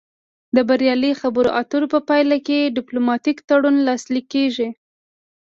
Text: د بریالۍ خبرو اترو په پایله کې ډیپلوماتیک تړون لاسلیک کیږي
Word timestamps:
د 0.55 0.57
بریالۍ 0.69 1.13
خبرو 1.21 1.49
اترو 1.61 1.87
په 1.93 1.99
پایله 2.09 2.37
کې 2.47 2.71
ډیپلوماتیک 2.77 3.37
تړون 3.47 3.75
لاسلیک 3.87 4.25
کیږي 4.35 4.69